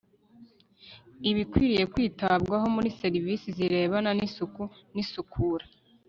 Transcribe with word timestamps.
ibikwiye 1.29 1.81
kwitabwaho 1.93 2.65
muri 2.75 2.89
serivisi 3.01 3.47
zirebana 3.57 4.11
n' 4.17 4.23
isuku 4.27 4.63
n' 4.93 4.99
isukura 5.03 5.65